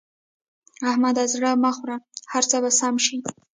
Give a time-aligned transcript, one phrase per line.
[0.89, 1.23] احمده!
[1.33, 3.17] زړه مه غورځوه؛ هر څه به سم شي.